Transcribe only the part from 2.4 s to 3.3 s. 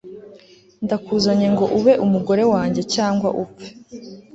wanjye cyangwa